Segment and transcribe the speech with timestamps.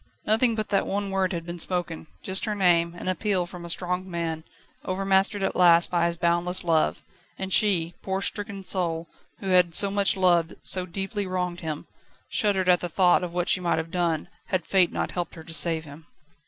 [0.25, 3.69] Nothing but that one word had been spoken just her name, an appeal from a
[3.69, 4.43] strong man,
[4.83, 7.03] overmastered at last by his boundless love
[7.37, 9.07] and she, poor, stricken soul,
[9.41, 11.85] who had so much loved, so deeply wronged him,
[12.29, 15.43] shuddered at the thought of what she might have done, had Fate not helped her
[15.43, 16.07] to save him.